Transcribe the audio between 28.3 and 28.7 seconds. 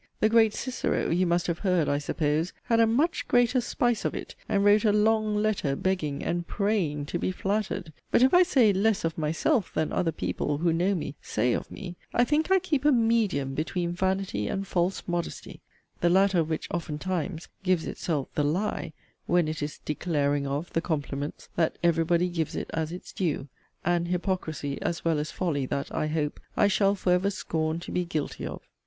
of.